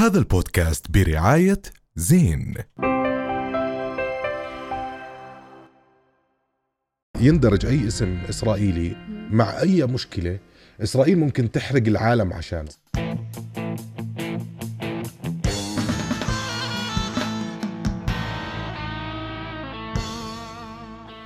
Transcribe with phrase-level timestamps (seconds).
[0.00, 1.62] هذا البودكاست برعاية
[1.96, 2.54] زين.
[7.20, 8.96] يندرج أي اسم إسرائيلي
[9.30, 10.38] مع أي مشكلة
[10.82, 12.64] إسرائيل ممكن تحرق العالم عشان.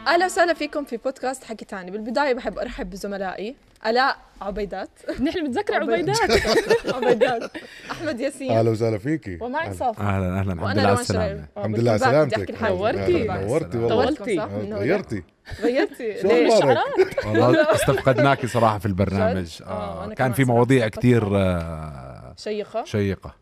[0.07, 1.91] أهلا وسهلا فيكم في بودكاست حكي تاني.
[1.91, 3.57] بالبداية بحب أرحب بزملائي.
[3.86, 4.91] ألاء عبيدات.
[5.21, 6.18] نحن متذكر عبيدات.
[6.95, 7.50] عبيدات.
[7.91, 8.50] أحمد ياسين.
[8.53, 9.39] أهلا وسهلا فيكي.
[9.40, 10.00] ومعك صافي.
[10.00, 11.44] أهلا أهلا الحمد لله على السلامة.
[11.57, 12.63] الحمد لله على سلامتك.
[12.63, 13.25] نورتي.
[13.25, 13.79] نورتي.
[13.79, 14.04] والله.
[14.04, 14.40] طولتي.
[14.75, 15.22] غيرتي.
[15.61, 16.13] غيرتي.
[16.22, 21.36] ليش؟ شعرات والله استفقدناكي صراحة في البرنامج؟ آه، آه كان في مواضيع معك.
[21.36, 22.85] آه شيقة.
[22.85, 23.35] شيقة.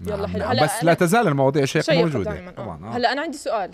[0.00, 0.38] يلا نعم، حلو.
[0.38, 0.50] نعم.
[0.50, 2.30] هلا بس لا تزال المواضيع شيقة موجودة.
[2.32, 2.96] دائما طبعا.
[2.96, 3.70] هلا أنا عندي سؤال.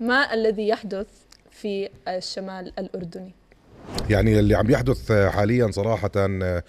[0.00, 1.06] ما الذي يحدث
[1.64, 3.32] في الشمال الأردني؟
[4.10, 6.62] يعني اللي عم يحدث حاليا صراحة ب-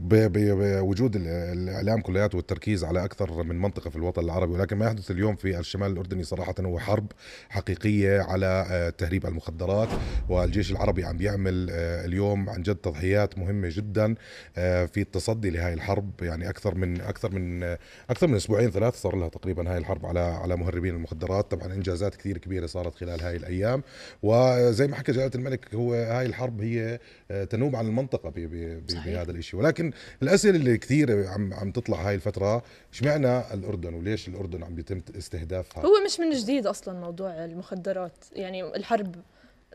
[0.00, 4.86] ب- بوجود ال- الإعلام كلياته والتركيز على أكثر من منطقة في الوطن العربي ولكن ما
[4.86, 7.06] يحدث اليوم في الشمال الأردني صراحة هو حرب
[7.48, 9.88] حقيقية على آه، تهريب المخدرات
[10.28, 14.14] والجيش العربي عم بيعمل آه، اليوم عن جد تضحيات مهمة جدا
[14.56, 17.78] آه، في التصدي لهذه الحرب يعني أكثر من أكثر من آه،
[18.10, 22.14] أكثر من أسبوعين ثلاث صار لها تقريبا هاي الحرب على على مهربين المخدرات طبعا إنجازات
[22.14, 23.82] كثير كبيرة صارت خلال هاي الأيام
[24.22, 26.98] وزي ما حكى جلالة الملك هو هاي الحرب هي
[27.30, 29.06] آه، تنوب عن المنطقة ب- ب- ب- صحيح.
[29.06, 29.56] بهذا الإشي.
[29.56, 35.00] ولكن الأسئلة اللي كثير عم عم تطلع هاي الفترة اشمعنى الأردن وليش الأردن عم بيتم
[35.18, 38.24] استهدافها؟ هو مش من جديد أصلا موضوع المخدرات.
[38.32, 39.14] يعني الحرب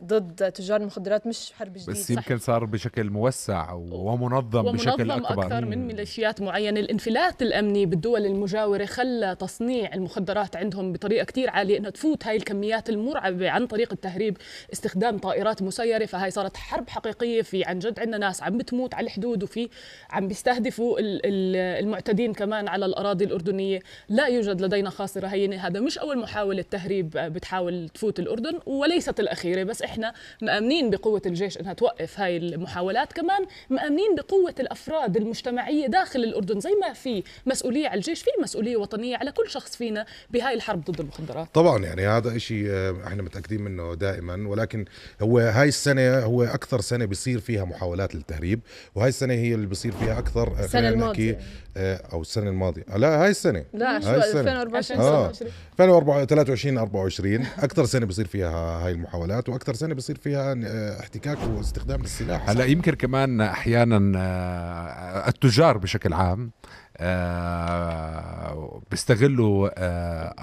[0.04, 5.42] ضد تجار المخدرات مش حرب جديد بس يمكن صار بشكل موسع ومنظم بشكل ومنظم أكبر.
[5.46, 6.80] أكثر من ميليشيات معينة.
[6.80, 12.88] الانفلات الأمني بالدول المجاورة خلى تصنيع المخدرات عندهم بطريقة كتير عالية إنها تفوت هاي الكميات
[12.90, 14.36] المرعبة عن طريق التهريب
[14.72, 16.06] استخدام طائرات مسيرة.
[16.06, 19.68] فهاي صارت حرب حقيقية في عن جد عندنا ناس عم بتموت على الحدود وفي
[20.10, 23.80] عم بيستهدفوا ال- ال- المعتدين كمان على الأراضي الأردنية.
[24.08, 25.56] لا يوجد لدينا خاصرة هينة.
[25.66, 31.58] هذا مش أول محاولة تهريب بتحاول تفوت الأردن وليست الأخيرة بس إحنا مأمنين بقوة الجيش
[31.58, 37.88] إنها توقف هاي المحاولات كمان مأمنين بقوة الأفراد المجتمعية داخل الأردن زي ما في مسؤولية
[37.88, 42.06] على الجيش في مسؤولية وطنية على كل شخص فينا بهاي الحرب ضد المخدرات طبعا يعني
[42.06, 44.84] هذا إشي آه، إحنا متأكدين منه دائما ولكن
[45.22, 48.60] هو هاي السنة هو أكثر سنة بيصير فيها محاولات للتهريب
[48.94, 51.32] وهاي السنة هي اللي بيصير فيها أكثر آه، الماضية.
[51.32, 51.36] نحكي
[51.76, 54.40] آه، أو السنة الماضية لا هاي السنة لا هاي السنة.
[54.40, 55.32] 2024 آه.
[55.32, 58.50] 27 2023 24 أكثر سنة بيصير فيها
[58.86, 62.50] هاي المحاولات وأكثر سنة بيصير فيها آه، احتكاك واستخدام السلاح.
[62.50, 66.50] هلا يمكن كمان أحيانا آه، التجار بشكل عام
[66.96, 69.70] آه، بيستغلوا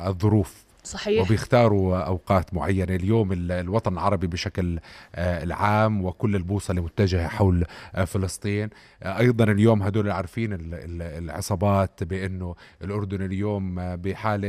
[0.10, 0.67] الظروف.
[0.88, 1.22] صحيح.
[1.26, 2.96] وبيختاروا أوقات معينة.
[2.96, 4.80] اليوم ال- الوطن العربي بشكل
[5.16, 7.66] آه، العام وكل البوصلة متجهة حول
[7.96, 8.70] آه، فلسطين.
[9.04, 14.48] آه، أيضا اليوم هدول عارفين ال- ال- العصابات بأنه الأردن اليوم بحالة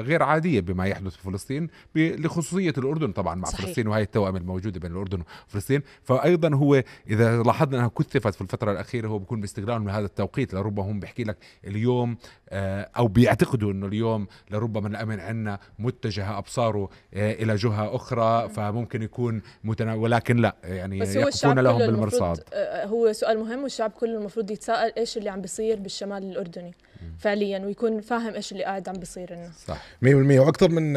[0.00, 3.66] غير عادية بما يحدث في فلسطين لخصوصية الأردن طبعا مع صحيح.
[3.66, 5.82] فلسطين وهي التوأمه الموجودة بين الأردن وفلسطين.
[6.02, 10.54] فايضا هو إذا لاحظنا أنها كثفت في الفترة الأخيرة هو بيكون باستغلال من هذا التوقيت.
[10.54, 11.36] لربما هم بيحكي لك
[11.66, 12.16] اليوم
[12.52, 15.41] أو بيعتقدوا إنه اليوم لربما الأمن عندنا
[15.78, 21.58] متجهه أبصاره آه، إلى جهة أخرى فممكن يكون متنا ولكن لا يعني بس هو الشعب
[21.58, 22.22] لهم بالمرصاد.
[22.22, 26.74] المفروض آه، هو سؤال مهم والشعب كله المفروض يتساءل إيش اللي عم بيصير بالشمال الأردني؟
[27.18, 29.76] فعليا ويكون فاهم إيش اللي قاعد عم بيصير لنا صح.
[30.04, 30.06] 100%
[30.40, 30.96] وأكثر من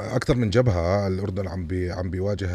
[0.00, 2.48] أكثر من جبهة الأردن عم بي عم بيواجه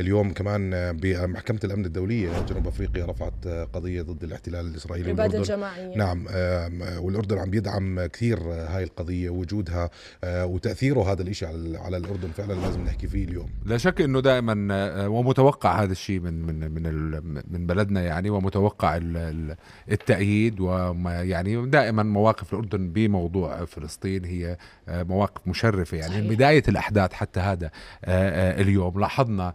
[0.00, 5.96] اليوم كمان بمحكمة الأمن الدولية جنوب أفريقيا رفعت قضية ضد الاحتلال الإسرائيلي الاباده والاردن الجماعيه
[5.96, 6.26] نعم
[7.04, 9.90] والأردن عم بيدعم كثير هاي القضية وجودها
[10.24, 13.50] آه، وتأثيره هذا الشيء على على الأردن فعلا لازم نحكي فيه اليوم.
[13.64, 18.96] لا شك إنه دائما آه، ومتوقع هذا الشيء من من من من بلدنا يعني ومتوقع
[18.96, 19.56] ال- ال-
[19.90, 24.56] التأييد وما يعني دائما مواقف الأردن بموضوع فلسطين هي
[24.88, 25.96] آه، مواقف مشرفة.
[25.96, 26.24] يعني صحيح.
[26.24, 27.70] من بداية الأحداث حتى هذا آه،
[28.04, 29.52] آه، اليوم لاحظنا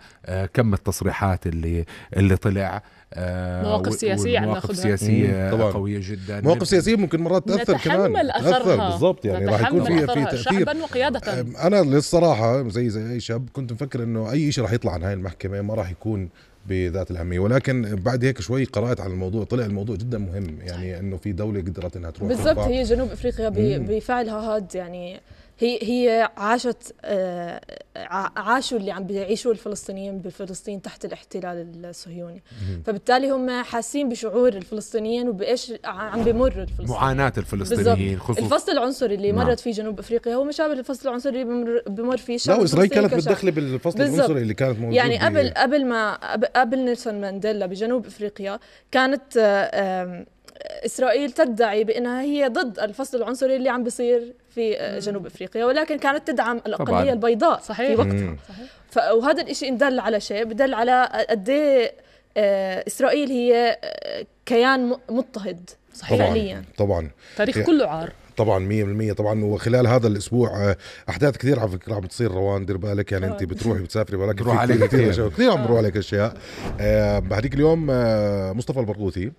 [0.53, 1.85] كم التصريحات اللي
[2.17, 2.81] اللي طلع
[3.17, 5.71] مواقف سياسية عم مواقف مم، طبعاً.
[5.71, 6.41] قوية جدا.
[6.41, 8.13] مواقف سياسية ممكن مرات تأثر كمان.
[8.27, 8.49] تأثر.
[8.49, 8.89] أثرها.
[8.89, 10.41] بالضبط يعني راح يكون في في أثرها تأثير.
[10.65, 11.41] شعبا وقياده.
[11.41, 15.03] أم، أنا للصراحة زي زي أي شاب كنت مفكر إنه أي شيء راح يطلع عن
[15.03, 16.29] هاي المحكمة ما راح يكون
[16.65, 21.17] بذات الأهمية ولكن بعد هيك شوي قرأت عن الموضوع طلع الموضوع جدا مهم يعني إنه
[21.17, 22.59] في دولة قدرت إنها تروح بالضبط.
[22.59, 23.09] هي جنوب
[23.77, 23.85] مم.
[23.85, 25.19] بفعلها هاد يعني
[25.59, 27.61] هي هي عاشت آه،
[28.37, 32.43] عاشوا اللي عم بيعيشوه الفلسطينيين بفلسطين تحت الاحتلال الصهيوني
[32.85, 39.31] فبالتالي هم حاسين بشعور الفلسطينيين وبإيش عم بمر الفلسطينيين معاناة الفلسطينيين خصوصا الفصل العنصري اللي
[39.31, 39.47] نعم.
[39.47, 42.89] مرت فيه جنوب أفريقيا هو مشابه للفصل العنصري اللي بمر, بمر فيه لا الشعب واسرائيل
[42.89, 43.47] كانت الفلسطيني كشعب.
[43.47, 44.01] متدخله بالفصل.
[44.01, 46.15] العنصري اللي كانت موجود يعني قبل قبل ما
[46.55, 48.59] قبل- نيلسون مانديلا بجنوب أفريقيا
[48.91, 50.25] كانت آه،
[50.85, 55.97] إسرائيل تدعي بأنها هي ضد الفصل العنصري اللي عم بيصير في آه، جنوب إفريقيا ولكن
[55.97, 57.09] كانت تدعم الأقلية طبعاً.
[57.13, 57.87] البيضاء صحيح.
[57.87, 58.35] في وقتها.
[58.89, 58.97] ف...
[58.97, 61.93] وهذا الشيء دل على شيء بدل على قد إيه
[62.37, 66.19] آه، إسرائيل هي آه، كيان مضطهد صحيح.
[66.19, 66.63] فعليا.
[66.77, 67.09] طبعا.
[67.37, 68.11] تاريخ هي- كله عار.
[68.37, 68.59] طبعا
[69.11, 70.77] 100% طبعا وخلال هذا الأسبوع آه،
[71.09, 74.57] أحداث كثير على فكرة عم بتصير روان دير بالك يعني أنت بتروحي بتسافري ولكن بروح
[74.57, 75.11] عليك كثير كثير.
[75.11, 76.37] كثير كثير عم بروح عليك أشياء.
[76.79, 79.31] آه، بهديك اليوم آه، مصطفى البرغوثي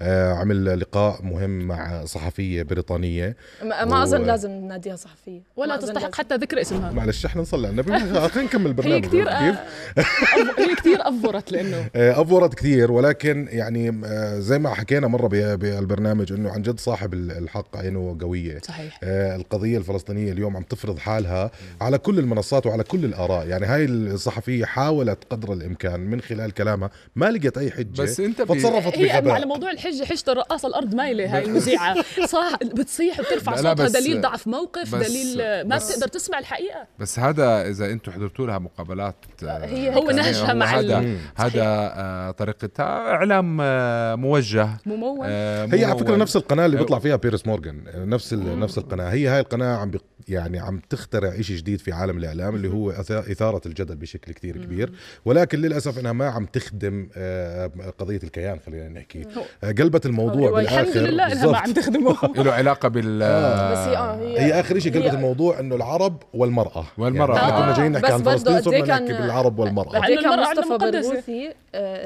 [0.00, 3.36] آه، عمل لقاء مهم مع صحفية بريطانية.
[3.62, 5.40] ما, ما أظن و- لازم نناديها صحفية.
[5.56, 6.12] ولا تستحق لازم.
[6.14, 6.92] حتى ذكر اسمها.
[6.92, 7.98] معلش إحنا نصلي على النبي.
[8.28, 9.56] خلينا نكمل هي البرنامج كثير كيف؟
[9.98, 11.76] أف- هي كثير effort لأنه.
[11.96, 17.14] آه، effort كثير ولكن يعني آه، زي ما حكينا مرة بالبرنامج إنه عن جد صاحب
[17.14, 19.00] الحق عينه قويه صحيح.
[19.02, 21.50] آه، القضية الفلسطينية اليوم عم تفرض حالها
[21.80, 23.46] على كل المنصات وعلى كل الآراء.
[23.46, 28.42] يعني هاي الصحفية حاولت قدر الإمكان من خلال كلامها ما لقت أي حجة بس أنت
[28.42, 31.96] بي- فتصرفت هي على بغباء موضوع الحجة حجه الرقاصه الأرض مايلة هاي المذيعة.
[32.26, 35.36] صح بتصيح لا، صوتها بس- دليل ضعف موقف بس- دليل
[35.68, 36.86] ما بس- بتقدر تسمع الحقيقة.
[36.98, 39.14] بس هذا إذا أنتم حضرتوا لها مقابلات
[39.44, 40.16] آه، هي هو هيك.
[40.18, 41.62] نهجها مع هذا هذا
[41.96, 44.68] آه، طريقتها إعلام آه، موجه.
[44.86, 45.26] ممول.
[45.30, 46.18] آه، هي على فكرة ممول.
[46.18, 49.90] نفس القناة اللي بيطلع فيها بيرس مورغان نفس ال- نفس القناة هي هاي القناة عم
[49.90, 49.98] بي
[50.28, 54.92] يعني عم تخترع شيء جديد في عالم الإعلام اللي هو إثارة الجدل بشكل كتير كبير.
[55.24, 59.22] ولكن للأسف إنها ما عم تخدم آه، قضية الكيان خلينا نحكي.
[59.64, 61.46] آه، قلبت الموضوع هو الحمد لله إنها.
[61.46, 62.16] ما عم تخدمه.
[62.44, 63.72] له علاقة بال آه.
[63.72, 66.84] بس هي آه هي, هي آخر شيء قلبت هي- الموضوع إنه العرب والمرأة.
[66.98, 67.34] والمرأة.
[67.36, 69.58] يعني إحنا آه، كنا جايين نحكي بس عن برضه فلسطين قد صرنا كان- نحكي بالعرب
[69.58, 70.00] والمرأة.
[70.00, 70.78] كان مصطفى.
[70.78, 71.54] برغوثي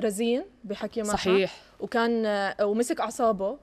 [0.05, 1.13] رزين بحكي معها.
[1.17, 1.57] صحيح.
[1.81, 2.25] وكان
[2.63, 3.57] ومسك أعصابه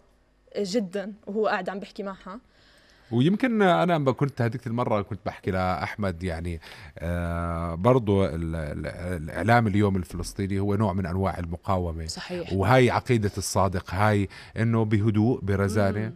[0.60, 2.40] جدا وهو قاعد عم بيحكي معها.
[3.12, 6.62] ويمكن أنا لما كنت هذيك المرة كنت بحكي لأحمد يعني
[7.00, 8.88] آه برضو ال- ال-
[9.24, 12.08] الإعلام اليوم الفلسطيني هو نوع من أنواع المقاومة.
[12.08, 12.54] صحيح.
[12.54, 16.12] وهي عقيدة الصادق هاي إنه بهدوء برزانة.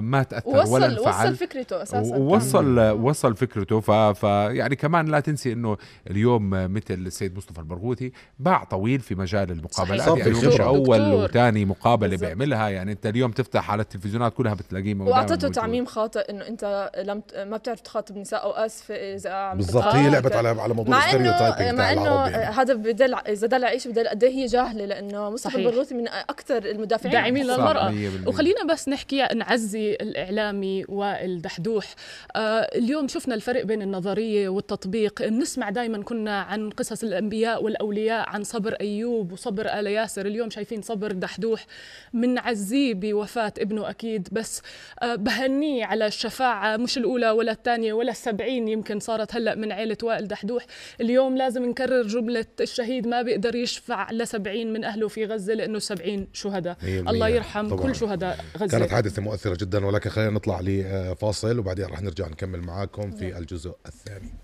[0.00, 3.90] ما تأثر ولا وصل انفعل وصل فكرته أساسا ووصل وصل فكرته ف...
[3.90, 4.22] ف
[4.52, 5.76] يعني كمان لا تنسي إنه
[6.10, 10.60] اليوم مثل السيد مصطفى البرغوثي باع طويل في مجال المقابلات يعني في مش.
[10.60, 11.00] أول.
[11.14, 12.16] وثاني مقابلة.
[12.16, 15.48] بيعملها يعني أنت اليوم تفتح على التلفزيونات كلها بتلاقيه وأعطته.
[15.48, 20.10] تعميم خاطئ إنه أنت لم ت- ما بتعرف تخاطب نساء أو اسفه إذا بالضبط هي
[20.10, 22.54] لعبت على على موضوع الستيريوتايبنج مع إنه يعني.
[22.54, 25.56] هذا بدل إذا دل شيء بدل قد إيه هي جاهلة لأنه مصطفى.
[25.58, 28.28] البرغوثي من أكثر المدافعين داعمين بالمية.
[28.28, 31.94] وخلينا بس نحكي نعزي الإعلامي وائل دحدوح
[32.36, 32.40] آه
[32.74, 35.22] اليوم شفنا الفرق بين النظرية والتطبيق.
[35.28, 40.26] بنسمع دائما كنا عن قصص الأنبياء والأولياء عن صبر أيوب وصبر آل ياسر.
[40.26, 41.66] اليوم شايفين صبر دحدوح
[42.14, 44.28] بنعزيه بوفاة ابنه أكيد.
[44.32, 44.62] بس
[45.02, 49.96] آه بهنيه على الشفاعة مش الأولى ولا الثانية ولا السبعين يمكن صارت هلأ من عيلة
[50.02, 50.66] وائل دحدوح.
[51.00, 56.28] اليوم لازم نكرر جملة الشهيد ما بيقدر يشفع لسبعين من أهله في غزة لأنه سبعين
[56.32, 56.76] شهداء.
[56.84, 57.82] الله يرحم طبعاً.
[57.82, 58.78] كل شهداء غزة.
[58.78, 63.74] كانت حادثة مؤثرة جدا ولكن خلينا نطلع لفاصل وبعدين رح نرجع نكمل معاكم في الجزء
[63.86, 64.34] الثاني.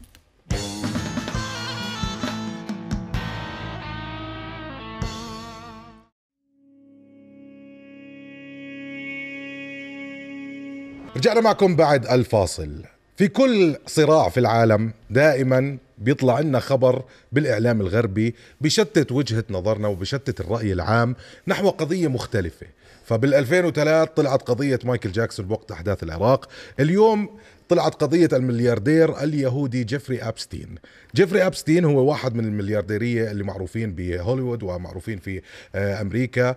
[11.17, 12.83] رجعنا معكم بعد الفاصل.
[13.17, 17.03] في كل صراع في العالم دائما بيطلع لنا خبر
[17.33, 21.17] بالإعلام الغربي بشتت وجهة نظرنا وبشتت الرأي العام
[21.49, 22.67] نحو قضية مختلفة.
[23.05, 26.49] فبال 2003 طلعت قضية مايكل جاكسون بوقت أحداث العراق.
[26.81, 27.29] اليوم
[27.69, 30.75] طلعت قضية الملياردير اليهودي جيفري أبستين.
[31.15, 35.43] جيفري أبستين هو واحد من المليارديرية اللي معروفين بهوليوود ومعروفين في
[35.75, 36.57] آه، أمريكا.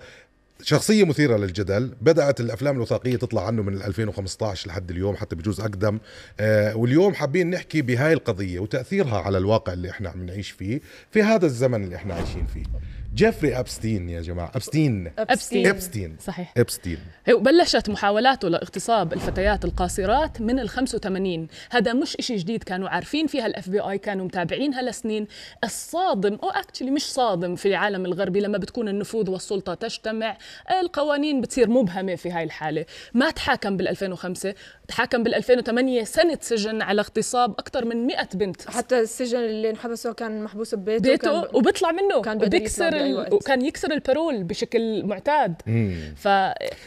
[0.61, 1.91] شخصية مثيرة للجدل.
[2.01, 5.99] بدأت الأفلام الوثائقية تطلع عنه من 2015 لحد اليوم حتى بجوز أقدم.
[6.39, 10.81] آه واليوم حابين نحكي بهاي القضية وتأثيرها على الواقع اللي إحنا عم نعيش فيه
[11.11, 12.63] في هذا الزمن اللي إحنا عايشين فيه.
[13.15, 14.51] جيفري أبستين يا جماعة.
[14.55, 15.11] أبستين.
[15.19, 15.67] أبستين.
[15.67, 16.17] أبستين.
[16.19, 16.53] صحيح.
[16.57, 16.97] أبستين.
[17.25, 23.27] هي بلشت محاولاته لاغتصاب الفتيات القاصرات من ال 85 هذا مش إشي جديد كانوا عارفين
[23.27, 25.27] فيها ال FBI كانوا متابعينها لسنين
[25.63, 30.37] الصادم أو اكشلي مش صادم في العالم الغربي لما بتكون النفوذ والسلطة تجتمع
[30.81, 32.85] القوانين بتصير مبهمة في هاي الحالة.
[33.13, 34.53] ما تحاكم بال 2005
[34.87, 38.69] تحاكم بال 2008 سنة سجن على اغتصاب أكثر من 100 بنت.
[38.69, 43.21] حتى السجن اللي انحبسه كان محبوس ببيته بيته وكان وبيطلع منه كان بيقدر وبيكسر يطلع
[43.21, 43.33] بأي ال...
[43.33, 43.33] وقت.
[43.33, 45.53] وكان يكسر البارول بشكل معتاد.
[46.15, 46.27] ف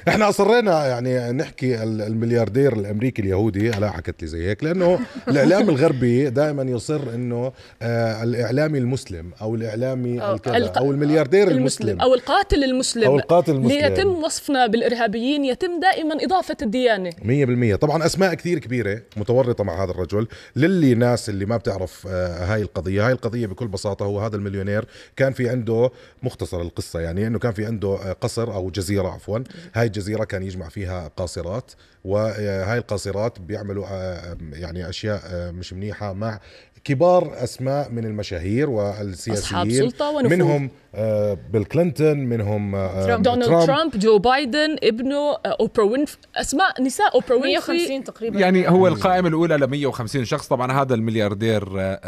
[0.08, 5.68] إحنا أصرينا يعني نحكي ال- الملياردير الأمريكي اليهودي هلا حكت لي زي هيك لأنه الإعلام
[5.68, 12.00] الغربي دائما يصر إنه آه الإعلامي المسلم أو الإعلامي أو الكذا الق- أو الملياردير المسلم.
[12.00, 13.04] أو القاتل المسلم.
[13.04, 13.78] أو القاتل المسلم.
[13.78, 17.10] ليتم وصفنا بالإرهابيين يتم دائما إضافة الديانة.
[17.22, 17.74] مية بالمية.
[17.76, 20.26] طبعا أسماء كثير كبيرة متورطة مع هذا الرجل.
[20.56, 24.84] للي ناس اللي ما بتعرف آه، هاي القضية هاي القضية بكل بساطة هو هذا المليونير
[25.16, 25.90] كان في عنده
[26.22, 29.38] مختصر القصة يعني إنه كان في عنده آه، قصر أو جزيرة عفوا.
[29.74, 31.72] هاي الجزيرة كان يجمع فيها قاصرات
[32.04, 36.40] وهاي القاصرات بيعملوا آه، يعني أشياء آه، مش منيحة مع
[36.84, 39.36] كبار أسماء من المشاهير والسياسيين.
[39.38, 40.30] أصحاب سلطة ونفوذ.
[40.36, 43.22] منهم آه، بيل كلينتون منهم آه، ترامب.
[43.22, 43.98] دونالد ترامب.
[43.98, 47.76] جو بايدن ابنه آه، أوبرا وينف أسماء نساء أوبرا وينفري.
[47.76, 48.40] 150 تقريبا.
[48.40, 50.48] يعني هو القائمة الأولى ل 150 شخص.
[50.48, 52.00] طبعا هذا الملياردير آه،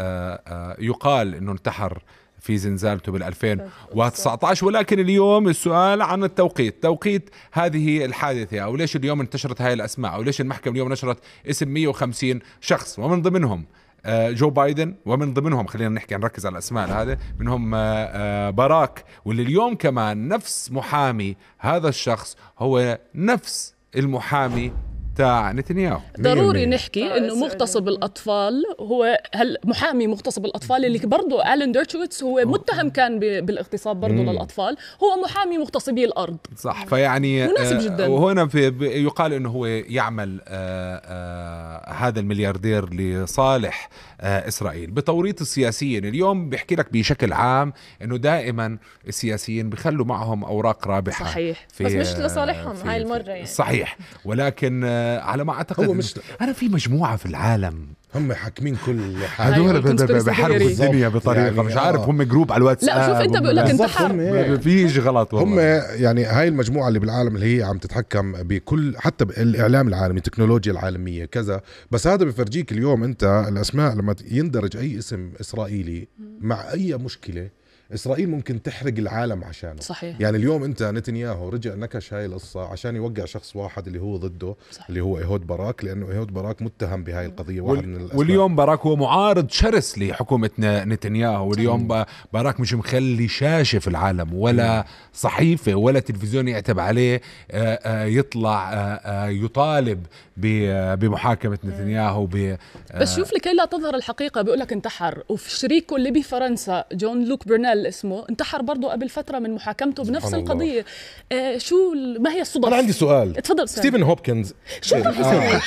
[0.47, 2.03] آه، يقال أنه انتحر
[2.41, 6.83] في زنزانته بال 2019 ولكن اليوم السؤال عن التوقيت.
[6.83, 11.17] توقيت هذه الحادثة أو ليش اليوم انتشرت هاي الأسماء أو ليش المحكمة اليوم نشرت
[11.49, 13.65] اسم 150 شخص؟ ومن ضمنهم
[14.05, 19.05] آه، جو بايدن ومن ضمنهم خلينا نحكي نركز على الأسماء هذا منهم آه، آه، باراك.
[19.25, 24.71] واللي اليوم كمان نفس محامي هذا الشخص هو نفس المحامي
[25.15, 26.65] تاع نتنياهو ضروري.
[26.65, 27.35] نحكي إنه.
[27.35, 33.99] مغتصب الأطفال هو هل محامي مغتصب الأطفال اللي برضه الين ديرتشويتس هو متهم كان بالاغتصاب
[33.99, 38.07] برضه للأطفال هو محامي مغتصبي الأرض صح فيعني مناسب آه، جداً.
[38.07, 43.89] وهنا في ب- يقال إنه هو يعمل آه، آه، هذا الملياردير لصالح
[44.21, 48.77] إسرائيل بتوريط السياسيين اليوم بيحكي لك بشكل عام إنه دائما
[49.07, 51.67] السياسيين بيخلوا معهم أوراق رابحة صحيح.
[51.73, 53.45] في بس مش لصالحهم هاي المرة يعني.
[53.45, 58.77] صحيح ولكن آه، على ما أعتقد هو مش- أنا في مجموعة في العالم هم حاكمين
[58.85, 60.81] كل حاجة أيوة، هذول ب- ب- الconspiracy بحاربوا theory.
[60.81, 62.05] الدنيا بطريقة يعني مش عارف آه.
[62.05, 63.71] هم جروب على الواتساب لا، شوف هم- بقول لك.
[63.71, 64.49] هم هيك.
[64.49, 65.61] ما فيش غلط هم والله
[65.93, 71.25] يعني هاي المجموعة اللي بالعالم اللي هي عم تتحكم بكل حتى الإعلام العالمي التكنولوجيا العالمية
[71.25, 76.07] كذا بس هذا بفرجيك اليوم أنت الأسماء لما يندرج أي اسم إسرائيلي
[76.41, 77.49] مع أي مشكلة
[77.93, 80.15] إسرائيل ممكن تحرق العالم عشانه صحيح.
[80.21, 84.55] يعني اليوم أنت نتنياهو رجع نكش هاي القصة عشان يوقع شخص واحد اللي هو ضده
[84.71, 84.85] صح.
[84.89, 88.19] اللي هو إيهود باراك لأنه إيهود باراك متهم بهاي القضية واحد من وال- الأسباب.
[88.19, 93.87] واليوم باراك هو معارض شرس لحكومة ن- نتنياهو واليوم با- باراك مش مخلي شاشة في
[93.87, 97.21] العالم ولا صحيفة ولا تلفزيون يعتب عليه
[97.51, 100.05] آه، آه، يطلع آه، يطالب
[100.37, 102.57] ب- بمحاكمة نتنياهو ب-
[102.95, 107.47] بس شوف لكي لا تظهر الحقيقة بيقول لك انتحر وفي شريكه اللي بفرنسا جون لوك
[107.81, 110.33] برنيل اسمه انتحر برضه قبل فترة من محاكمته بنفس.
[110.33, 110.85] القضية.
[111.31, 113.37] آه شو ال- ما هي الصدف؟ أنا عندي سؤال.
[113.37, 113.87] اتفضل سامي.
[113.87, 114.53] ستيفن هوبكنز.
[114.81, 115.59] شو راح يسوي؟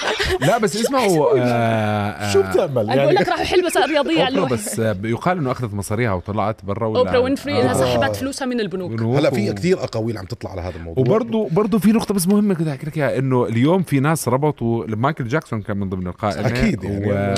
[0.49, 4.41] لا بس اسمعوا آه، آه، شو بتعمل؟ أنا بقول لك راح يحل مسائل رياضية على
[4.41, 7.75] بس آه، يقال إنه أخذت مصاريها وطلعت برا ولا أوبرا وينفري إنها آه.
[7.99, 8.91] سحبت فلوسها من البنوك.
[8.91, 11.05] بنوك هلا في كثير أقاويل عم تطلع على هذا الموضوع.
[11.05, 14.85] وبرضه برضه في نقطة بس مهمة كده أحكي لك إياها إنه اليوم في ناس ربطوا
[14.89, 17.35] مايكل جاكسون كان من ضمن القائمة أكيد يعني و...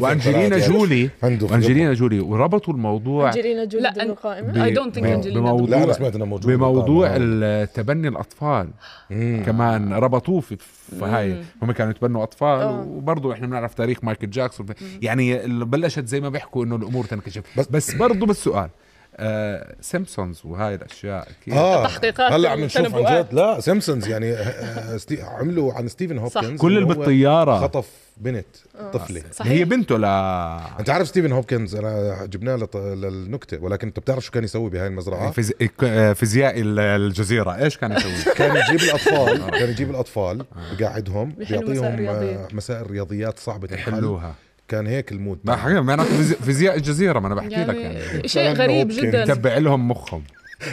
[0.00, 5.34] وأنجلينا 2003 جولي وأنجلينا جولي وربطوا الموضوع أنجلينا جولي لا، I don't think ب- Angelina
[5.34, 7.16] بموضوع لا سمعت إنه موجود بموضوع.
[7.64, 8.68] تبني الأطفال.
[9.10, 9.42] مم.
[9.46, 10.56] كمان ربطوه في
[11.02, 11.42] هاي.
[11.62, 12.80] هم كانوا يتبنوا أطفال آه.
[12.88, 14.66] وبرضه إحنا بنعرف تاريخ مايكل جاكسون.
[15.02, 17.42] يعني بلشت زي ما بيحكوا إنه الأمور تنكشف.
[17.58, 18.68] بس- بس, بس برضه بس سؤال
[19.16, 23.16] آه سيمبسونز وهاي الأشياء كيف آه تحقيقات هلأ عم نشوف عن.
[23.22, 23.26] جد.
[23.34, 27.58] لا سيمبسونز يعني آه، آه، ستي- عملوا عن ستيفن هوبكنز كل اللي بالطيارة.
[27.60, 28.46] خطف بنت
[28.92, 29.22] طفلة.
[29.32, 29.52] صحيح.
[29.52, 30.04] هي بنته ل
[30.78, 34.86] أنت عارف ستيفن هوبكنز أنا جبناه لط- للنكتة ولكن أنت بتعرف شو كان يسوي بهاي
[34.86, 35.52] المزرعة؟ فيز...
[35.84, 37.56] آه، فيزيائي ال- الجزيرة.
[37.64, 40.44] إيش كان يسوي؟ كان يجيب الأطفال كان يجيب الأطفال
[40.80, 44.34] بقعدهم بيحلوا بيعطيهم مسائل آه، رياضيات صعبة الحل يحلوها.
[44.72, 47.94] كان هيك ال mood ما حقيقة معناته فيزي- فيزياء الجزيره ما أنا بحكي لك يعني
[47.94, 48.28] يعني.
[48.28, 49.24] شيء غريب جدا.
[49.34, 50.22] تبع لهم مخهم.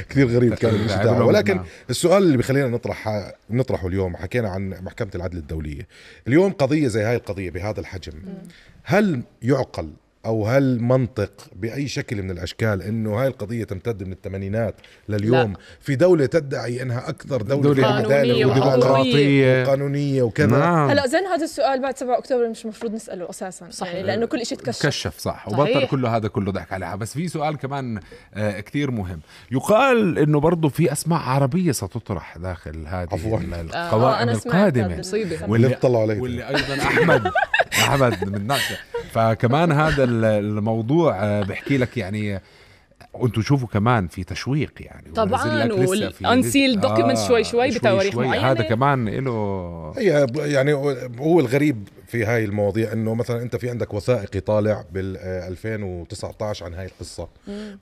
[0.10, 1.65] كثير غريب كان ولكن نعم.
[1.89, 5.88] السؤال اللي بخلينا نطرح نطرحه اليوم حكينا عن محكمة العدل الدولية.
[6.27, 8.13] اليوم قضية زي هاي القضية بهذا الحجم.
[8.84, 9.89] هل يعقل
[10.29, 14.75] أو هل منطق بأي شكل من الأشكال أنه هاي القضية تمتد من الثمانينات
[15.09, 15.57] لليوم؟ لا.
[15.79, 20.57] في دولة تدعي أنها أكثر دولة, دولة عدالة وديمقراطيه وقانونية وكذا.
[20.57, 20.89] نعم.
[20.89, 23.88] هلا زين هذا السؤال بعد 7 أكتوبر مش المفروض نسأله أساسا صح.
[23.88, 24.86] يعني لأنه كل شيء تكشف.
[24.86, 25.50] كشف صح.
[25.50, 25.59] صحيح.
[25.59, 26.95] وبطل كله هذا كله ضحك عليها.
[26.95, 28.00] بس في سؤال كمان
[28.33, 29.19] آه كتير مهم.
[29.51, 33.07] يقال إنه برضه في أسماء عربية ستطرح داخل هذه
[33.74, 35.01] آه، القوائم أنا سمعت القادمة.
[35.48, 35.77] واللي
[36.19, 37.31] واللي أيضا أحمد
[37.83, 38.62] أحمد من ناس
[39.12, 42.40] فكمان هذا الموضوع آه، بحكي لك يعني
[43.13, 48.51] وأنتم شوفوا كمان في تشويق يعني طبعاً، والunsealed لسه- documents شوي شوي بتواريخ معينة.
[48.51, 50.74] هذا كمان له هي يعني
[51.20, 56.66] هو الغريب في هاي المواضيع إنه مثلا أنت في عندك وثائقي طالع بال آه، 2019
[56.66, 57.28] عن هاي القصة.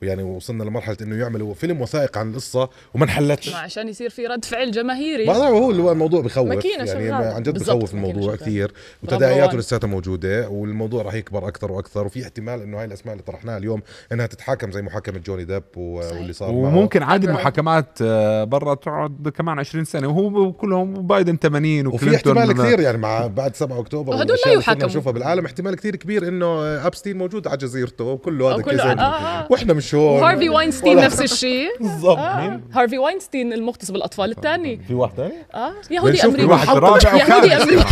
[0.01, 3.49] يعني وصلنا لمرحلة إنه يعملوا فيلم وثائق عن القصة وما انحلتش.
[3.53, 5.25] ما عشان يصير في رد فعل جماهيري.
[5.25, 6.65] ما هو اللي هو الموضوع بخوف.
[6.65, 8.35] يعني عن جد بخوف الموضوع.
[8.35, 8.71] كثير.
[9.03, 9.57] وتداعياته.
[9.57, 12.05] لساتها موجودة والموضوع راح يكبر أكثر وأكثر.
[12.05, 13.81] وفي احتمال إنه هاي الأسماء اللي طرحناها اليوم
[14.11, 15.63] إنها تتحاكم زي محاكمة جوني ديب.
[15.77, 16.57] واللي صار معه.
[16.57, 17.27] وممكن عادي.
[17.27, 22.97] المحاكمات آه، برا تقعد كمان 20 سنة وهو كلهم بايدن 80 وفي احتمال كثير يعني
[22.97, 24.85] مع بعد 7 أكتوبر وهدول لا يحاكموا.
[24.85, 26.47] نشوفها بالعالم احتمال كثير كبير إنه
[26.87, 29.47] أبستين موجود على جزيرته وكله هذا كذب آه، آه.
[29.49, 32.41] وإحنا مش هون وهارفي واينستين نفس الشيء بالضبط آه.
[32.49, 37.53] مين؟ هارفي واينستين المغتصب الاطفال الثاني في واحد ثاني؟ آه يهودي أمريكي واحد رابع يهودي
[37.53, 37.83] أمريكي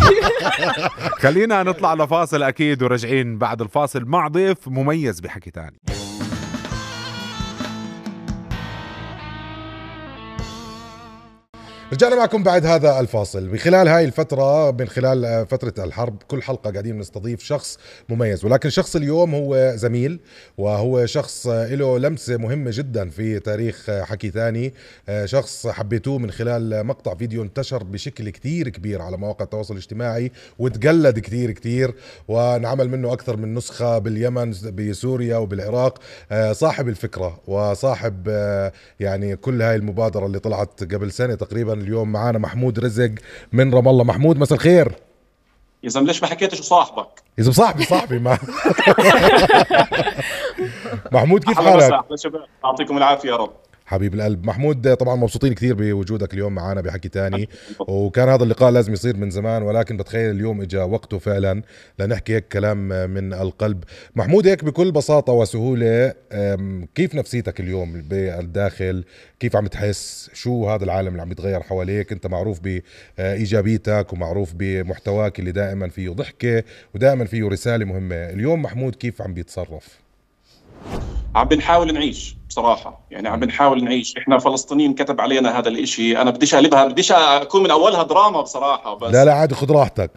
[1.23, 5.79] خلينا نطلع لفاصل أكيد وراجعين بعد الفاصل مع ضيف مميز بحكي تاني
[11.95, 13.47] رجعنا معكم بعد هذا الفاصل.
[13.47, 17.77] بخلال هاي الفترة من خلال آه، فترة الحرب كل حلقة قاعدين نستضيف شخص
[18.09, 18.45] مميز.
[18.45, 20.19] ولكن شخص اليوم هو زميل
[20.57, 24.73] وهو شخص آه، له لمسة مهمة جدا في تاريخ آه، حكي ثاني.
[25.25, 31.19] شخص حبيتوه من خلال مقطع فيديو انتشر بشكل كتير كبير على مواقع التواصل الاجتماعي وتقلد
[31.19, 31.95] كتير كتير
[32.27, 35.99] ونعمل منه أكثر من نسخة باليمن بسوريا وبالعراق.
[36.51, 38.27] صاحب الفكرة وصاحب
[38.99, 43.11] يعني كل هاي المبادرة اللي طلعت قبل سنة تقريبا اليوم معانا محمود رزق
[43.51, 44.03] من رام الله.
[44.03, 44.91] محمود مساء الخير.
[45.83, 47.07] يا زلمة ليش ما حكيتش وصاحبك؟
[47.39, 48.37] إذا صاحبي صاحبي ما.
[51.11, 51.99] محمود كيف حالك؟
[52.63, 53.53] يعطيكم العافية يا رب.
[53.85, 54.45] حبيب القلب.
[54.45, 57.49] محمود طبعا مبسوطين كثير بوجودك اليوم معنا بحكي تاني
[57.79, 61.61] وكان هذا اللقاء لازم يصير من زمان ولكن بتخيل اليوم اجى وقته فعلا
[61.99, 63.83] لنحكي هيك كلام من القلب.
[64.15, 69.03] محمود هيك بكل بساطة وسهولة أم، كيف نفسيتك اليوم بالداخل؟
[69.39, 75.39] كيف عم تحس؟ شو هذا العالم اللي عم يتغير حواليك؟ أنت معروف بإيجابيتك ومعروف بمحتواك
[75.39, 76.63] اللي دائما فيه ضحكة
[76.95, 78.15] ودائما فيه رسالة مهمة.
[78.15, 79.99] اليوم محمود كيف عم بيتصرف؟
[81.35, 82.37] عم بنحاول نعيش.
[82.55, 82.99] بصراحة.
[83.11, 84.17] يعني عم بنحاول نعيش.
[84.17, 86.21] إحنا فلسطينيين كتب علينا هذا الإشي.
[86.21, 90.11] أنا بديش أقلبها بديش أكون من أولها دراما بصراحة بس لا لا عادي خذ راحتك.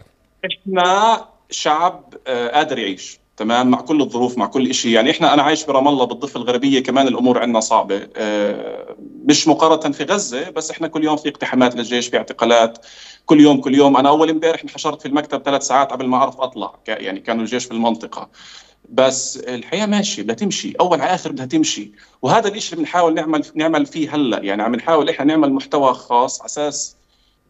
[0.45, 3.19] إحنا شعب آه، قادر يعيش.
[3.37, 6.83] تمام؟ مع كل الظروف مع كل شيء يعني إحنا أنا عايش برام الله بالضفة الغربية
[6.83, 8.07] كمان الأمور عندنا صعبة.
[8.15, 12.85] آه، مش مقارنة في غزة بس إحنا كل يوم في اقتحامات للجيش في اعتقالات.
[13.25, 13.97] كل يوم كل يوم.
[13.97, 16.73] أنا أول إمبارح انحشرت في المكتب ثلاث ساعات قبل ما أعرف أطلع.
[16.87, 18.29] يعني كانوا الجيش في المنطقة.
[18.91, 20.73] بس الحياة ماشي بدها تمشي.
[20.79, 21.91] أول على آخر بدها تمشي.
[22.21, 24.39] وهذا الشيء اللي بنحاول نعمل نعمل فيه هلأ.
[24.39, 26.95] يعني عم نحاول إحنا نعمل محتوى خاص على أساس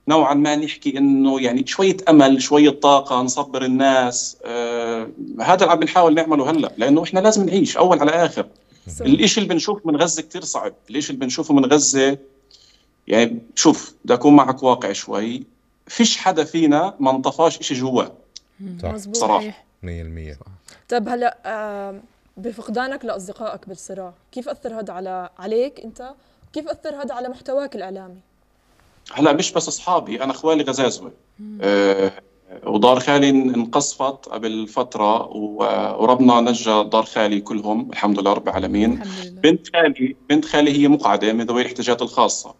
[0.07, 4.37] نوعا ما نحكي إنه يعني شوية أمل شوية طاقة نصبر الناس.
[4.45, 5.09] آه
[5.41, 6.71] هذا اللي عم بنحاول نعمله هلأ.
[6.77, 8.47] لأنه إحنا لازم نعيش أول على آخر.
[9.01, 10.73] الإشي اللي بنشوفه من غزة كتير صعب.
[10.89, 12.17] الإشي اللي بنشوفه من غزة
[13.07, 15.43] يعني شوف بدي أكون معك واقع شوي.
[15.87, 18.11] فيش حدا فينا ما انطفاش إشي جواه.
[19.13, 19.65] صحيح.
[19.83, 19.87] 100%
[20.89, 22.01] طيب هلا
[22.37, 26.11] بفقدانك لأصدقائك بالصراع كيف أثر هذا على عليك أنت؟
[26.53, 28.19] كيف أثر هذا على محتواك الإعلامي؟
[29.13, 31.11] هلا مش بس أصحابي أنا اخوالي غزازوه
[31.61, 32.11] آه
[32.65, 38.93] ودار خالي انقصفت قبل فترة و- وربنا نجى دار خالي كلهم الحمد لله رب العالمين.
[39.01, 39.41] الحمد لله.
[39.41, 42.55] بنت خالي بنت خالي هي مقعدة من ذوي الاحتياجات الخاصة.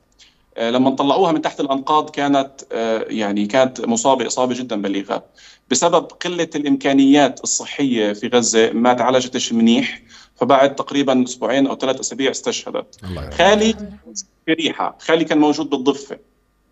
[0.60, 5.24] لما طلعوها من تحت الأنقاض كانت آه، يعني كانت مصابة إصابة جدا بليغة.
[5.70, 10.02] بسبب قلة الإمكانيات الصحية في غزة ما تعالجتش منيح.
[10.36, 13.04] فبعد تقريبا أسبوعين أو ثلاث أسابيع استشهدت.
[13.04, 13.30] الله.
[13.30, 13.74] خالي
[14.46, 16.20] في ريحه خالي كان موجود بالضفة.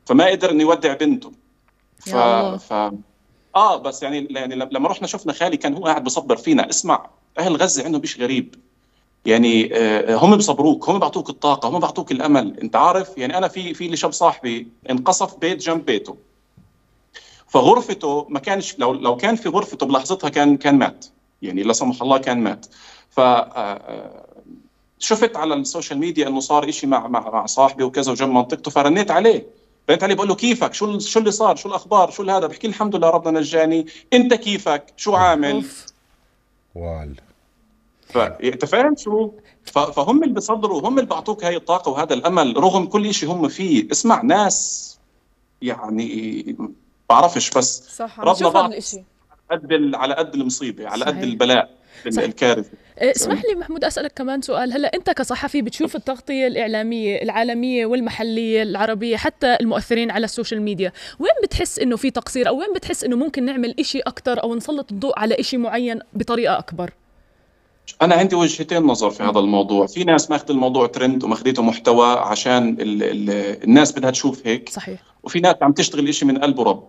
[0.05, 1.31] فما قدر إنه يودع بنته.
[1.99, 2.15] ف...
[2.15, 2.73] ف...
[3.55, 6.69] آه بس يعني يعني لما رحنا شفنا خالي كان هو قاعد بصبر فينا.
[6.69, 8.55] اسمع أهل غزة عندهم شيء غريب.
[9.27, 12.59] يعني آه، هم بصبروك هم بيعطوك الطاقة هم بيعطوك الأمل.
[12.59, 16.17] أنت عارف يعني أنا في في لي شاب صاحبي انقصف بيت جنب بيته.
[17.47, 21.05] فغرفته ما كانش لو لو كان في غرفته بلحظتها كان كان مات.
[21.41, 22.65] يعني لا سمح الله كان مات.
[23.09, 24.25] ف آه،
[24.99, 28.71] شفت على ال social media إنه صار إشي مع مع مع صاحبي وكذا وجنب منطقته
[28.71, 29.47] فرنيت عليه.
[29.89, 32.71] رنيت عليه بقول له كيفك؟ شو شو اللي صار؟ شو الأخبار؟ شو هذا بحكي لي
[32.71, 33.85] الحمد لله ربنا نجاني.
[34.13, 35.85] أنت كيفك؟ شو عامل؟ أوف.
[36.75, 37.26] وال.
[38.09, 39.31] ف- انت فاهم شو
[39.73, 43.87] فهم اللي بيصدروا هم اللي بيعطوك هاي الطاقة وهذا الأمل رغم كل شيء هم فيه
[43.91, 44.87] اسمع ناس
[45.61, 46.55] يعني
[47.09, 48.73] بعرفش بس صح ربنا بعض.
[49.51, 51.23] قد على قد المصيبة على قد.
[51.23, 51.77] البلاء.
[52.05, 52.69] الكارثة
[53.01, 58.63] إيه، اسمح لي محمود أسألك كمان سؤال هلأ أنت كصحفي بتشوف التغطية الإعلامية العالمية والمحلية
[58.63, 63.03] العربية حتى المؤثرين على ال social media وين بتحس إنه في تقصير أو وين بتحس
[63.03, 66.91] إنه ممكن نعمل إشي أكتر أو نسلط الضوء على إشي معين بطريقة أكبر
[68.01, 69.87] أنا عندي وجهتين نظر في هذا الموضوع.
[69.87, 73.29] في ناس ماخذ الموضوع ترند وماخذته محتوى عشان ال ال
[73.63, 74.69] الناس بدها تشوف هيك.
[74.69, 75.03] صحيح.
[75.23, 76.83] وفي ناس عم تشتغل إشي من قلب ورب.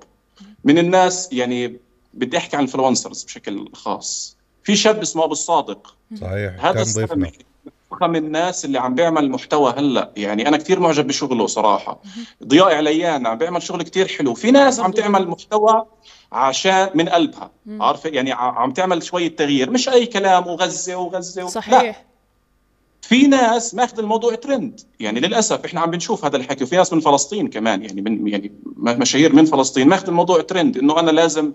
[0.64, 1.76] من الناس يعني
[2.14, 4.36] بدي أحكي عن الانفلونسرز بشكل خاص.
[4.62, 5.96] في شاب اسمه أبو الصادق.
[6.20, 6.64] صحيح.
[6.64, 7.30] هذا كان ضيفنا.
[7.92, 10.12] من الناس اللي عم بيعمل محتوى هلأ.
[10.16, 12.00] يعني أنا كثير معجب بشغله صراحة.
[12.44, 14.34] ضياء عليان عم بيعمل شغل كثير حلو.
[14.34, 15.86] في ناس عم تعمل محتوى
[16.32, 17.50] عشان من قلبها.
[17.80, 19.70] عارفة؟ يعني عم تعمل شوية تغيير.
[19.70, 21.44] مش أي كلام وغزة وغزة و...
[21.44, 21.50] لا.
[21.50, 22.04] صحيح.
[23.08, 26.64] في ناس ماخذ الموضوع ترند يعني للأسف إحنا عم بنشوف هذا الحكي.
[26.64, 27.84] وفي ناس من فلسطين كمان.
[27.84, 31.52] يعني من يعني مشاهير من فلسطين ماخذ الموضوع ترند إنه أنا لازم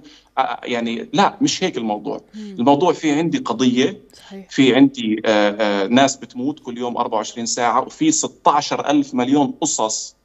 [0.63, 2.21] يعني لا مش هيك الموضوع.
[2.35, 4.01] الموضوع في عندي قضية.
[4.13, 4.49] صحيح.
[4.49, 7.81] في عندي آآ آآ ناس بتموت كل يوم 24 ساعة.
[7.85, 10.15] وفي 16 ألف مليون قصص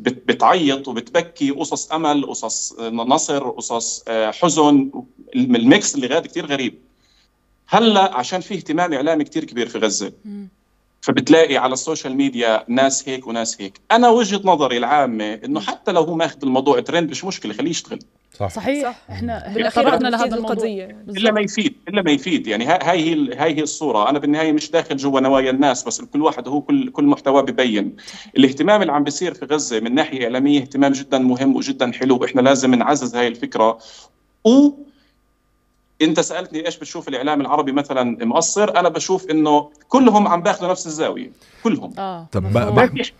[0.00, 1.50] بتعيط وبتبكي.
[1.50, 4.90] قصص أمل قصص نصر قصص حزن.
[5.34, 6.89] ال mix اللي غاد كثير غريب.
[7.72, 10.12] هلا عشان في اهتمام إعلامي كتير كبير في غزة.
[11.00, 13.80] فبتلاقي على ال social media ناس هيك وناس هيك.
[13.92, 17.98] أنا وجهة نظري العامة إنه حتى لو هو ماخذ الموضوع ترند مش مشكلة خليه يشتغل.
[18.38, 18.50] صح.
[18.50, 18.82] صحيح.
[18.82, 19.10] صح.
[19.10, 21.04] إحنا بالأخير لهذا يعني.
[21.08, 22.46] إلا ما يفيد إلا ما يفيد.
[22.46, 24.10] يعني هاي هي هاي هي الصورة.
[24.10, 27.96] أنا بالنهاية مش داخل جوا نوايا الناس بس كل واحد هو كل كل محتواه ببين.
[28.36, 32.16] الاهتمام اللي عم بيصير في غزة من ناحية إعلامية اهتمام جدا مهم وجدا حلو.
[32.16, 33.78] وإحنا لازم نعزز هاي الفكرة.
[34.44, 34.70] و
[36.02, 40.86] انت سألتني إيش بتشوف الإعلام العربي مثلا مقصر أنا بشوف إنه كلهم عم باخذوا نفس
[40.86, 41.30] الزاوية
[41.64, 41.92] كلهم.
[41.98, 42.26] آه.
[42.32, 43.12] طب ما في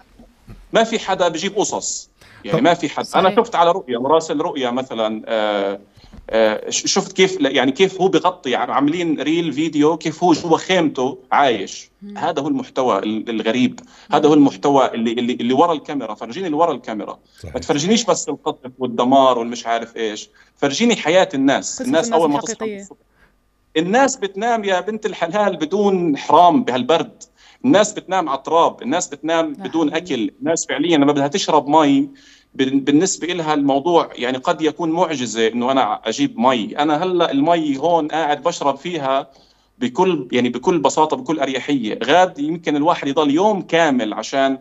[0.72, 2.10] ما في حدا بجيب قصص.
[2.44, 3.04] يعني ما في حد.
[3.04, 3.26] صحيح.
[3.26, 5.80] أنا شفت على رؤيا مراسل رؤيا مثلا آه آه
[6.68, 11.90] شفت كيف يعني كيف هو بغطي يعني عاملين ريل فيديو كيف هو جوا خيمته عايش.
[12.02, 12.18] مم.
[12.18, 13.80] هذا هو المحتوى الغريب.
[13.80, 14.16] مم.
[14.16, 16.14] هذا هو المحتوى اللي اللي اللي ورا الكاميرا.
[16.14, 17.18] فرجيني اللي ورا الكاميرا.
[17.38, 17.54] صحيح.
[17.54, 20.30] ما تفرجينيش بس القطف والدمار والمش عارف إيش.
[20.56, 21.82] فرجيني حياة الناس.
[21.82, 22.86] الناس أول ما تصحى
[23.76, 27.22] الناس بتنام يا بنت الحلال بدون حرام بهالبرد.
[27.64, 30.30] الناس بتنام على تراب الناس بتنام بدون أكل.
[30.40, 32.08] الناس فعليا لما بدها تشرب مي
[32.54, 36.78] بالنسبة لها الموضوع يعني قد يكون معجزة إنه أنا أجيب مي.
[36.78, 39.30] أنا هلأ المي هون قاعد بشرب فيها
[39.78, 41.98] بكل يعني بكل بساطة بكل أريحية.
[42.04, 44.58] غاد يمكن الواحد يضل يوم كامل عشان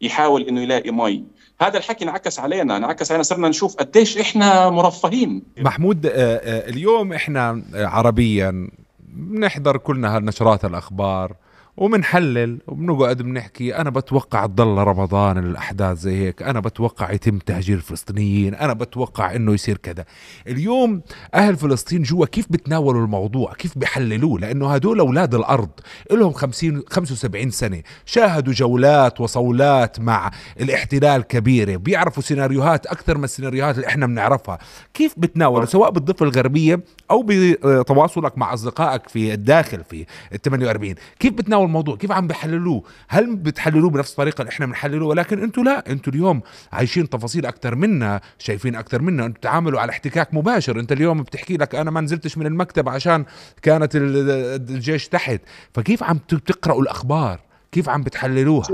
[0.00, 1.24] يحاول إنه يلاقي مي.
[1.60, 3.22] هذا الحكي انعكس علينا انعكس علينا.
[3.22, 5.42] صرنا نشوف قديش إحنا مرفهين.
[5.58, 8.70] محمود اليوم إحنا عربيا
[9.08, 11.32] بنحضر كلنا هالنشرات الأخبار.
[11.76, 13.76] وبنحلل وبنقعد بنحكي.
[13.76, 16.42] أنا بتوقع تضل رمضان الأحداث زي هيك.
[16.42, 18.54] أنا بتوقع يتم تهجير الفلسطينيين.
[18.54, 20.04] أنا بتوقع إنه يصير كذا.
[20.48, 21.02] اليوم
[21.34, 25.70] أهل فلسطين جوا كيف بتناولوا الموضوع؟ كيف بيحللوه؟ لأنه هدول أولاد الأرض.
[26.12, 27.82] لهم 50 75 سنة.
[28.06, 31.76] شاهدوا جولات وصولات مع الاحتلال كبيرة.
[31.76, 34.58] بيعرفوا سيناريوهات أكثر من السيناريوهات اللي إحنا بنعرفها.
[34.94, 41.32] كيف بتناولوا؟ سواء بالضفة الغربية أو بتواصلك مع أصدقائك في الداخل في ال 48 كيف
[41.32, 45.90] بتناول الموضوع كيف عم بحللوه؟ هل بتحللوه بنفس الطريقة اللي إحنا بنحلله ولكن أنتم لا
[45.90, 46.40] أنتم اليوم
[46.72, 50.80] عايشين تفاصيل أكثر منا شايفين أكثر منا أنتم تعاملوا على احتكاك مباشر.
[50.80, 53.24] أنت اليوم بتحكي لك أنا ما نزلتش من المكتب عشان
[53.62, 55.40] كانت الجيش تحت.
[55.74, 57.40] فكيف عم تقرأوا الأخبار؟
[57.72, 58.68] كيف عم بتحللوها؟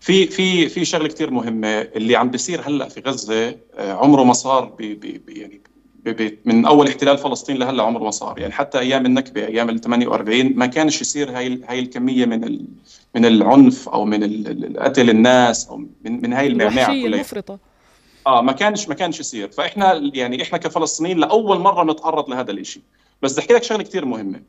[0.00, 4.76] في في في شغلة كثير مهمة اللي عم بيصير هلأ في غزة عمره ما صار
[5.28, 5.60] يعني
[6.44, 8.38] من أول احتلال فلسطين لهلأ عمره ما صار.
[8.38, 12.66] يعني حتى أيام النكبة أيام ال 48 ما كانش يصير هاي هاي الكمية من
[13.14, 17.58] من العنف أو من قتل الناس أو من من هاي المعمعة المفرطة.
[18.26, 19.48] آه ما كانش ما كانش يصير.
[19.50, 22.82] فإحنا يعني إحنا كفلسطينيين لأول مرة نتعرض لهذا الشيء
[23.22, 24.40] بس بدي أحكي لك شغلة كثير مهمة.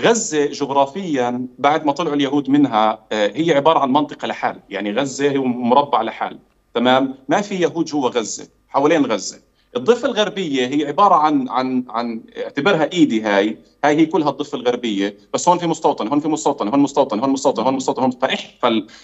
[0.00, 4.60] غزة جغرافيا بعد ما طلعوا اليهود منها هي عبارة عن منطقة لحال.
[4.70, 6.38] يعني غزة هو مربع لحال.
[6.74, 8.48] تمام؟ ما في يهود جوا غزة.
[8.68, 9.38] حوالين غزة.
[9.76, 13.58] الضفة الغربية هي عبارة عن عن عن اعتبرها إيدي هاي.
[13.84, 15.16] هاي هي كلها الضفة الغربية.
[15.34, 18.58] بس هون في مستوطن هون في مستوطن هون مستوطن هون مستوطن هون مستوطن هون فإح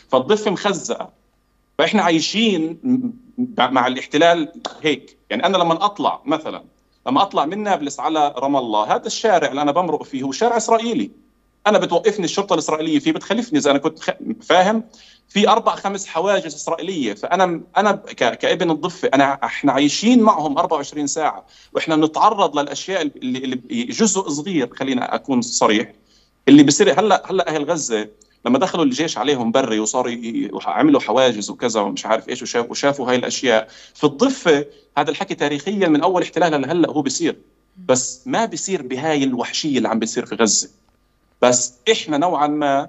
[0.08, 1.12] فالضفة مخزقة.
[1.78, 2.78] فإحنا عايشين
[3.58, 4.52] مع الاحتلال
[4.82, 5.18] هيك.
[5.30, 6.64] يعني أنا لما أطلع مثلا
[7.06, 10.56] لما أطلع من نابلس على رام الله هذا الشارع اللي أنا بمرق فيه هو شارع
[10.56, 11.10] إسرائيلي.
[11.66, 13.98] أنا بتوقفني الشرطة الإسرائيلية فيه بتخلفني إذا أنا كنت
[14.42, 14.84] فاهم؟
[15.28, 21.46] في أربع خمس حواجز إسرائيلية فأنا أنا كابن الضفة أنا إحنا عايشين معهم 24 ساعة
[21.72, 25.92] وإحنا بنتعرض للأشياء اللي, اللي جزء صغير خلينا أكون صريح
[26.48, 28.08] اللي بصير هلأ هلأ أهل غزة
[28.46, 30.12] لما دخلوا الجيش عليهم بري وصاروا
[30.64, 33.68] عملوا حواجز وكذا ومش عارف إيش وشافوا شافوا هاي الأشياء.
[33.94, 34.66] في الضفة
[34.98, 37.36] هذا الحكي تاريخيا من أول احتلال لهلا هو بيصير
[37.86, 40.70] بس ما بيصير بهاي الوحشية اللي عم بيصير في غزة.
[41.42, 42.88] بس إحنا نوعا ما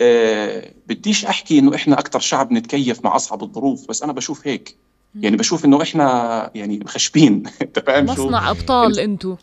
[0.00, 4.76] آه بديش أحكي إنه إحنا أكثر شعب نتكيف مع أصعب الظروف بس أنا بشوف هيك.
[5.14, 9.36] يعني بشوف إنه إحنا يعني خشبين أنت فاهم شو؟ مصنع أبطال أنتم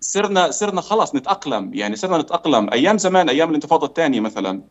[0.00, 1.70] صرنا صرنا خلص نتأقلم.
[1.74, 2.70] يعني صرنا نتأقلم.
[2.72, 4.62] أيام زمان أيام الانتفاضة الثانية مثلا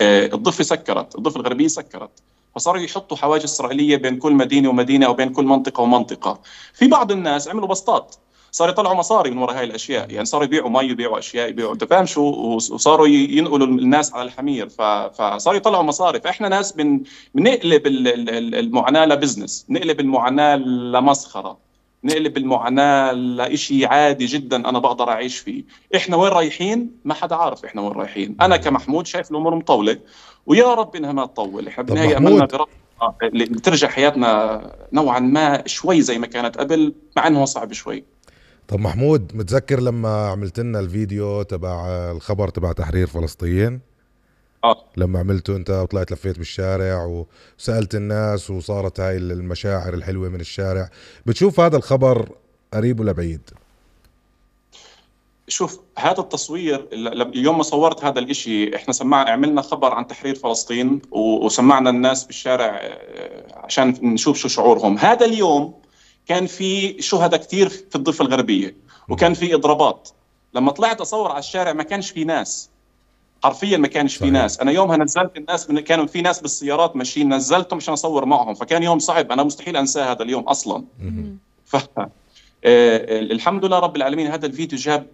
[0.00, 2.10] آه الضفة سكرت الضفة الغربية سكرت.
[2.54, 6.40] فصاروا يحطوا حواجز إسرائيلية بين كل مدينة ومدينة أو بين كل منطقة ومنطقة.
[6.72, 8.16] في بعض الناس عملوا بسطات.
[8.54, 10.10] صار يطلعوا مصاري من وراء هاي الأشياء.
[10.10, 14.68] يعني صاروا يبيعوا مي يبيعوا أشياء يبيعوا أنت فاهم شو؟ وصاروا ينقلوا الناس على الحمير.
[14.68, 16.20] فصاروا يطلعوا مصاري.
[16.20, 17.02] فإحنا ناس بن...
[17.34, 19.66] بنقلب المعاناة ل business.
[19.68, 21.58] نقلب المعاناة لمسخرة.
[22.04, 25.64] نقلب المعاناة لإشي عادي جدا أنا بقدر أعيش فيه.
[25.96, 28.36] إحنا وين رايحين؟ ما حدا عارف إحنا وين رايحين.
[28.40, 29.98] أنا كمحمود شايف الأمور مطولة.
[30.46, 31.68] ويا رب إنها ما تطول.
[31.68, 32.16] إحنا بالنهاية.
[32.16, 32.68] أملنا برب
[33.02, 34.60] آه، اللي ترجع حياتنا
[34.92, 38.13] نوعا ما شوي زي ما كانت قبل مع إنه هو صعب شوي.
[38.68, 43.80] طب محمود متذكر لما عملت لنا الفيديو تبع الخبر تبع تحرير فلسطين؟
[44.64, 44.84] آه.
[44.96, 47.24] لما عملته انت وطلعت لفيت بالشارع
[47.58, 50.90] وسألت الناس وصارت هاي المشاعر الحلوة من الشارع.
[51.26, 52.28] بتشوف هذا الخبر
[52.74, 53.40] قريب ولا بعيد؟
[55.48, 61.02] شوف هذا التصوير اليوم ما صورت هذا الإشي إحنا سمعنا عملنا خبر عن تحرير فلسطين
[61.10, 64.98] وسمعنا الناس بالشارع آه، عشان نشوف شو شعورهم.
[64.98, 65.74] هذا اليوم
[66.26, 68.76] كان في شهداء كثير في الضفة الغربية
[69.08, 70.08] وكان في اضرابات.
[70.54, 72.70] لما طلعت أصور على الشارع ما كانش في ناس.
[73.44, 74.30] حرفيا ما كانش في.
[74.30, 74.60] ناس.
[74.60, 78.54] أنا يومها نزلت الناس من كانوا في ناس بالسيارات ماشيين نزلتهم عشان أصور معهم.
[78.54, 79.32] فكان يوم صعب.
[79.32, 80.84] أنا مستحيل أنساه هذا اليوم أصلا.
[81.70, 81.76] ف
[82.66, 85.06] آه، الحمد لله رب العالمين هذا الفيديو جاب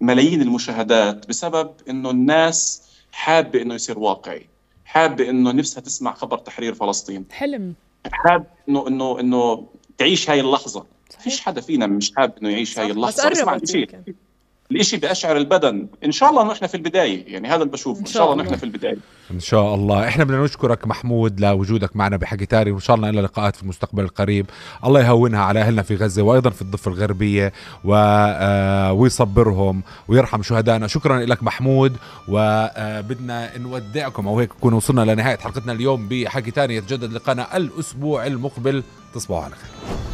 [0.00, 4.48] ملايين المشاهدات بسبب إنه الناس حابة إنه يصير واقعي.
[4.84, 7.24] حابة إنه نفسها تسمع خبر تحرير فلسطين.
[7.30, 7.74] حلم.
[8.12, 9.66] حاب انه انه إنه
[9.98, 10.86] تعيش هاي اللحظة.
[11.20, 13.12] فيش حدا فينا مش حابب إنه يعيش هاي صح، اللحظة.
[13.62, 14.14] بس يمكن.
[14.70, 15.86] الإشي بأشعر البدن.
[16.04, 18.00] إن شاء الله نحن في البداية يعني هذا اللي بشوفه.
[18.00, 18.56] إن شاء الله نحن.
[18.56, 18.96] في البداية.
[19.30, 20.08] إن شاء الله.
[20.08, 24.02] إحنا بدنا نشكرك محمود لوجودك معنا بحكي تاري وإن شاء الله لنا لقاءات في المستقبل
[24.04, 24.46] القريب.
[24.84, 27.52] الله يهونها على أهلنا في غزة وأيضا في الضفة الغربية
[27.84, 27.94] و...
[27.94, 31.96] آه، ويصبرهم ويرحم شهدائنا شكرا لك محمود
[32.28, 36.76] وبدنا نودعكم أو هيك نكون وصلنا لنهاية حلقتنا اليوم بحكي تاني.
[36.76, 38.82] يتجدد لقانا الأسبوع المقبل.
[39.14, 40.13] تصبحوا على خير.